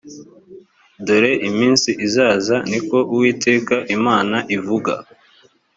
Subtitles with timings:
[1.05, 4.93] dore iminsi izaza ni ko uwiteka imana ivuga